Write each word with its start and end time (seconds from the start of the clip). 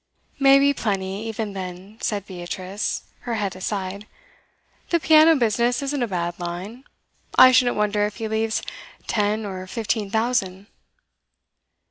'May 0.39 0.57
be 0.57 0.73
plenty, 0.73 1.27
even 1.27 1.53
then,' 1.53 1.99
said 2.01 2.25
Beatrice, 2.25 3.03
her 3.19 3.35
head 3.35 3.55
aside. 3.55 4.07
'The 4.89 4.99
piano 4.99 5.35
business 5.35 5.83
isn't 5.83 6.01
a 6.01 6.07
bad 6.07 6.39
line. 6.39 6.85
I 7.35 7.51
shouldn't 7.51 7.77
wonder 7.77 8.07
if 8.07 8.15
he 8.15 8.27
leaves 8.27 8.63
ten 9.05 9.45
or 9.45 9.67
fifteen 9.67 10.09
thousand. 10.09 10.65